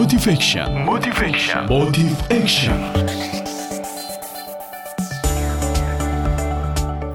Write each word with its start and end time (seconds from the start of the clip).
Motivation. 0.00 0.64
Motivation. 0.88 1.68
Motive 1.68 2.16
Action. 2.32 2.72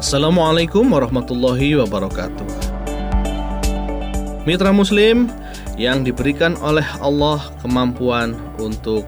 Assalamualaikum 0.00 0.88
warahmatullahi 0.88 1.76
wabarakatuh. 1.76 2.48
Mitra 4.48 4.72
Muslim 4.72 5.28
yang 5.76 6.08
diberikan 6.08 6.56
oleh 6.64 6.88
Allah 7.04 7.52
kemampuan 7.60 8.32
untuk 8.56 9.04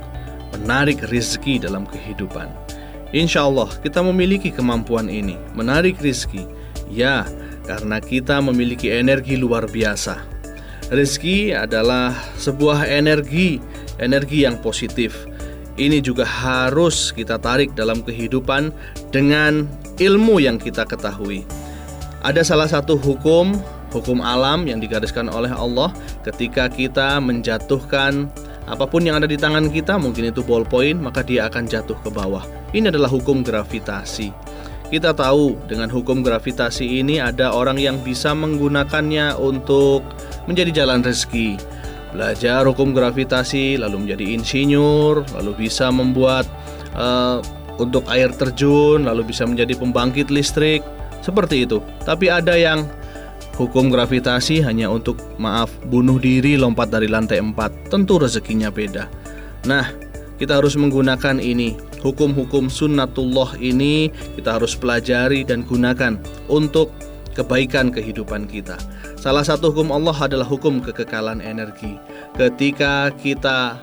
menarik 0.61 1.01
rezeki 1.09 1.65
dalam 1.65 1.89
kehidupan. 1.89 2.53
Insya 3.17 3.49
Allah 3.49 3.73
kita 3.81 4.05
memiliki 4.05 4.53
kemampuan 4.53 5.09
ini, 5.09 5.41
menarik 5.57 5.97
rezeki. 5.97 6.45
Ya, 6.93 7.25
karena 7.65 8.05
kita 8.05 8.37
memiliki 8.45 8.93
energi 8.93 9.41
luar 9.41 9.65
biasa. 9.65 10.32
Rizki 10.93 11.57
adalah 11.57 12.13
sebuah 12.37 12.85
energi, 12.85 13.57
energi 13.97 14.45
yang 14.45 14.61
positif. 14.61 15.25
Ini 15.81 16.05
juga 16.05 16.29
harus 16.29 17.17
kita 17.17 17.41
tarik 17.41 17.73
dalam 17.73 18.05
kehidupan 18.05 18.69
dengan 19.09 19.65
ilmu 19.97 20.37
yang 20.37 20.61
kita 20.61 20.85
ketahui. 20.85 21.49
Ada 22.21 22.45
salah 22.45 22.69
satu 22.69 23.01
hukum, 23.01 23.57
hukum 23.89 24.21
alam 24.21 24.69
yang 24.69 24.85
digariskan 24.85 25.33
oleh 25.33 25.49
Allah 25.49 25.97
ketika 26.29 26.69
kita 26.69 27.17
menjatuhkan 27.25 28.29
apa 28.69 28.85
pun 28.85 29.01
yang 29.01 29.17
ada 29.17 29.25
di 29.25 29.41
tangan 29.41 29.73
kita, 29.73 29.97
mungkin 29.97 30.29
itu 30.29 30.45
ballpoint, 30.45 31.01
maka 31.01 31.25
dia 31.25 31.49
akan 31.49 31.73
jatuh 31.73 31.97
ke 32.05 32.13
bawah. 32.13 32.45
Ini 32.77 32.93
adalah 32.93 33.09
hukum 33.09 33.41
gravitasi. 33.41 34.29
Kita 34.93 35.17
tahu 35.17 35.57
dengan 35.73 35.89
hukum 35.89 36.21
gravitasi 36.21 37.01
ini 37.01 37.17
ada 37.17 37.57
orang 37.57 37.81
yang 37.81 37.97
bisa 38.05 38.37
menggunakannya 38.37 39.41
untuk 39.41 40.05
menjadi 40.47 40.85
jalan 40.85 41.05
rezeki. 41.05 41.59
Belajar 42.13 42.69
hukum 42.69 42.93
gravitasi, 42.93 43.81
lalu 43.81 44.05
menjadi 44.05 44.37
insinyur, 44.37 45.25
lalu 45.33 45.67
bisa 45.69 45.89
membuat 45.89 46.45
uh, 46.93 47.41
untuk 47.81 48.05
air 48.13 48.29
terjun, 48.37 49.09
lalu 49.09 49.33
bisa 49.33 49.49
menjadi 49.49 49.73
pembangkit 49.81 50.29
listrik, 50.29 50.85
seperti 51.25 51.65
itu. 51.65 51.81
Tapi 52.05 52.29
ada 52.29 52.53
yang 52.53 52.85
hukum 53.57 53.89
gravitasi 53.89 54.61
hanya 54.61 54.93
untuk 54.93 55.17
maaf 55.41 55.73
bunuh 55.89 56.21
diri 56.21 56.61
lompat 56.61 56.93
dari 56.93 57.09
lantai 57.09 57.41
4, 57.41 57.89
tentu 57.89 58.21
rezekinya 58.21 58.69
beda. 58.69 59.09
Nah, 59.65 59.89
kita 60.37 60.59
harus 60.59 60.75
menggunakan 60.75 61.39
ini. 61.39 61.79
Hukum-hukum 62.03 62.67
sunnatullah 62.67 63.55
ini 63.63 64.11
kita 64.35 64.59
harus 64.59 64.75
pelajari 64.75 65.47
dan 65.47 65.63
gunakan 65.63 66.19
untuk 66.51 66.91
kebaikan 67.33 67.89
kehidupan 67.93 68.49
kita. 68.49 68.77
Salah 69.17 69.45
satu 69.45 69.73
hukum 69.73 69.93
Allah 69.93 70.17
adalah 70.17 70.47
hukum 70.47 70.81
kekekalan 70.85 71.41
energi. 71.41 71.97
Ketika 72.37 73.13
kita 73.21 73.81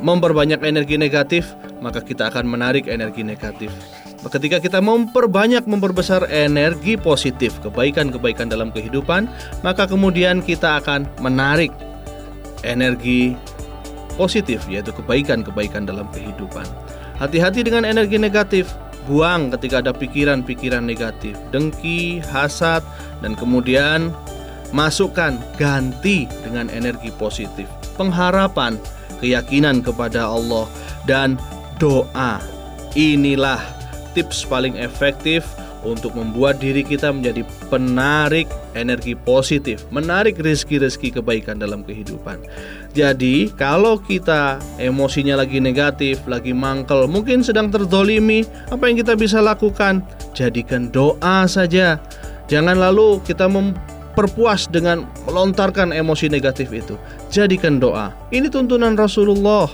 memperbanyak 0.00 0.64
energi 0.64 0.96
negatif, 0.96 1.44
maka 1.84 2.00
kita 2.00 2.32
akan 2.32 2.48
menarik 2.48 2.88
energi 2.88 3.24
negatif. 3.24 3.72
Ketika 4.20 4.60
kita 4.60 4.84
memperbanyak, 4.84 5.64
memperbesar 5.64 6.28
energi 6.28 7.00
positif, 7.00 7.56
kebaikan-kebaikan 7.64 8.52
dalam 8.52 8.68
kehidupan, 8.68 9.24
maka 9.64 9.88
kemudian 9.88 10.44
kita 10.44 10.76
akan 10.84 11.08
menarik 11.24 11.72
energi 12.60 13.32
positif, 14.20 14.60
yaitu 14.68 14.92
kebaikan-kebaikan 14.92 15.88
dalam 15.88 16.04
kehidupan. 16.12 16.68
Hati-hati 17.16 17.64
dengan 17.64 17.88
energi 17.88 18.20
negatif, 18.20 18.68
buang 19.08 19.52
ketika 19.56 19.84
ada 19.84 19.92
pikiran-pikiran 19.94 20.84
negatif, 20.84 21.38
dengki, 21.52 22.20
hasad, 22.28 22.84
dan 23.24 23.36
kemudian 23.36 24.12
Masukkan 24.70 25.34
ganti 25.58 26.30
dengan 26.46 26.70
energi 26.70 27.10
positif, 27.18 27.66
pengharapan, 27.98 28.78
keyakinan 29.18 29.82
kepada 29.82 30.30
Allah 30.30 30.70
dan 31.10 31.34
doa. 31.82 32.38
Inilah 32.94 33.58
tips 34.14 34.46
paling 34.46 34.78
efektif 34.78 35.42
untuk 35.82 36.12
membuat 36.16 36.60
diri 36.60 36.84
kita 36.84 37.10
menjadi 37.10 37.44
penarik 37.72 38.46
energi 38.76 39.16
positif, 39.16 39.84
menarik 39.88 40.36
rezeki-rezeki 40.38 41.20
kebaikan 41.20 41.58
dalam 41.58 41.82
kehidupan. 41.82 42.40
Jadi, 42.92 43.50
kalau 43.54 43.98
kita 44.02 44.58
emosinya 44.76 45.40
lagi 45.40 45.62
negatif, 45.62 46.20
lagi 46.26 46.50
mangkel, 46.50 47.06
mungkin 47.06 47.40
sedang 47.40 47.70
terdolimi, 47.70 48.44
apa 48.68 48.90
yang 48.90 49.00
kita 49.00 49.14
bisa 49.16 49.38
lakukan? 49.40 50.02
Jadikan 50.36 50.90
doa 50.90 51.46
saja. 51.46 51.98
Jangan 52.50 52.82
lalu 52.82 53.22
kita 53.22 53.46
mem 53.46 53.78
perpuas 54.10 54.66
dengan 54.66 55.06
melontarkan 55.24 55.94
emosi 55.94 56.26
negatif 56.26 56.74
itu. 56.74 56.98
Jadikan 57.30 57.78
doa. 57.78 58.10
Ini 58.34 58.50
tuntunan 58.50 58.98
Rasulullah. 58.98 59.70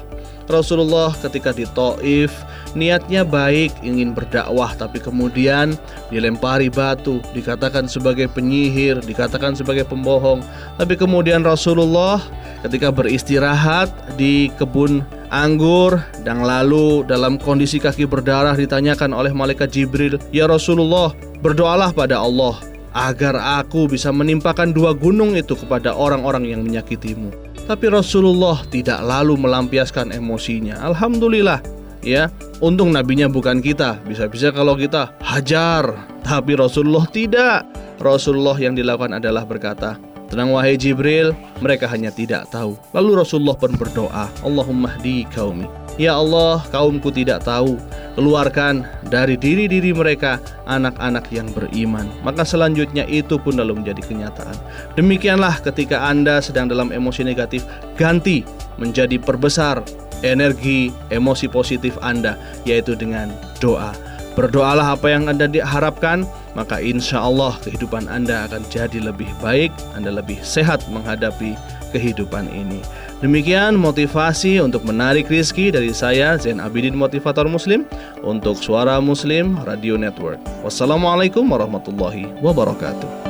Rasulullah 0.46 1.12
ketika 1.18 1.50
di 1.50 1.66
Taif 1.74 2.32
niatnya 2.78 3.26
baik 3.26 3.74
ingin 3.82 4.14
berdakwah 4.14 4.72
tapi 4.74 5.02
kemudian 5.02 5.74
dilempari 6.08 6.70
batu, 6.70 7.18
dikatakan 7.34 7.90
sebagai 7.90 8.30
penyihir, 8.30 9.02
dikatakan 9.02 9.58
sebagai 9.58 9.86
pembohong. 9.86 10.42
Tapi 10.78 10.94
kemudian 10.94 11.42
Rasulullah 11.42 12.22
ketika 12.62 12.90
beristirahat 12.94 13.90
di 14.14 14.50
kebun 14.54 15.02
anggur 15.34 15.98
dan 16.22 16.46
lalu 16.46 17.02
dalam 17.04 17.36
kondisi 17.36 17.82
kaki 17.82 18.06
berdarah 18.06 18.54
ditanyakan 18.54 19.10
oleh 19.10 19.34
malaikat 19.34 19.70
Jibril, 19.74 20.18
"Ya 20.30 20.46
Rasulullah, 20.46 21.10
berdoalah 21.42 21.90
pada 21.90 22.22
Allah 22.22 22.58
agar 22.96 23.36
aku 23.60 23.92
bisa 23.92 24.08
menimpakan 24.08 24.72
dua 24.72 24.96
gunung 24.96 25.36
itu 25.36 25.52
kepada 25.52 25.92
orang-orang 25.92 26.48
yang 26.48 26.64
menyakitimu. 26.64 27.45
Tapi 27.66 27.90
Rasulullah 27.90 28.62
tidak 28.70 29.02
lalu 29.02 29.34
melampiaskan 29.34 30.14
emosinya. 30.14 30.78
Alhamdulillah, 30.86 31.58
ya. 31.98 32.30
Untung 32.62 32.94
nabinya 32.94 33.26
bukan 33.26 33.58
kita. 33.58 33.98
Bisa-bisa 34.06 34.54
kalau 34.54 34.78
kita 34.78 35.10
hajar, 35.18 35.90
tapi 36.22 36.54
Rasulullah 36.54 37.10
tidak. 37.10 37.66
Rasulullah 37.98 38.54
yang 38.54 38.78
dilakukan 38.78 39.18
adalah 39.18 39.42
berkata, 39.42 39.98
Tenang 40.26 40.54
wahai 40.54 40.74
Jibril, 40.74 41.34
mereka 41.62 41.86
hanya 41.90 42.10
tidak 42.10 42.50
tahu. 42.50 42.74
Lalu 42.94 43.22
Rasulullah 43.22 43.54
pun 43.58 43.74
berdoa, 43.74 44.26
Allahumma 44.42 44.94
di 45.02 45.22
kaumi. 45.30 45.66
Ya 45.98 46.18
Allah, 46.18 46.62
kaumku 46.70 47.14
tidak 47.14 47.46
tahu. 47.46 47.78
Keluarkan 48.16 48.88
dari 49.12 49.36
diri-diri 49.36 49.92
mereka 49.92 50.40
anak-anak 50.64 51.28
yang 51.28 51.52
beriman. 51.52 52.08
Maka 52.24 52.48
selanjutnya 52.48 53.04
itu 53.04 53.36
pun 53.36 53.60
lalu 53.60 53.84
menjadi 53.84 54.00
kenyataan. 54.08 54.56
Demikianlah 54.96 55.60
ketika 55.60 56.08
Anda 56.08 56.40
sedang 56.40 56.72
dalam 56.72 56.96
emosi 56.96 57.28
negatif, 57.28 57.68
ganti 58.00 58.40
menjadi 58.80 59.20
perbesar 59.20 59.84
energi 60.24 60.88
emosi 61.12 61.44
positif 61.52 62.00
Anda, 62.00 62.40
yaitu 62.64 62.96
dengan 62.96 63.28
doa. 63.60 63.92
Berdoalah 64.36 64.96
apa 64.96 65.12
yang 65.12 65.28
Anda 65.32 65.48
diharapkan, 65.48 66.24
maka 66.52 66.80
insya 66.80 67.24
Allah 67.24 67.56
kehidupan 67.64 68.08
Anda 68.08 68.48
akan 68.48 68.64
jadi 68.68 69.00
lebih 69.00 69.28
baik, 69.40 69.72
Anda 69.96 70.12
lebih 70.12 70.40
sehat 70.40 70.84
menghadapi 70.92 71.56
kehidupan 71.96 72.52
ini. 72.52 72.84
Demikian 73.24 73.80
motivasi 73.80 74.60
untuk 74.60 74.84
menarik 74.84 75.32
rizki 75.32 75.72
dari 75.72 75.96
saya 75.96 76.36
Zain 76.36 76.60
Abidin 76.60 76.92
Motivator 76.92 77.48
Muslim 77.48 77.88
untuk 78.20 78.60
Suara 78.60 79.00
Muslim 79.00 79.56
Radio 79.64 79.96
Network. 79.96 80.38
Wassalamualaikum 80.60 81.48
warahmatullahi 81.48 82.28
wabarakatuh. 82.44 83.25